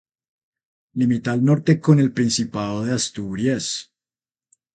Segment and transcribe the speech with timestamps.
[1.01, 3.91] Limita al norte con el Principado de Asturias.